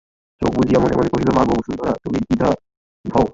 চোখ 0.41 0.51
বুজিয়া 0.55 0.79
মনে 0.79 0.95
মনে 0.97 1.09
কহিল, 1.09 1.29
মা 1.35 1.43
গো, 1.43 1.53
বসুন্ধরা, 1.59 1.93
তুমি 2.03 2.17
দ্বিধা 2.19 2.49
হও। 3.05 3.27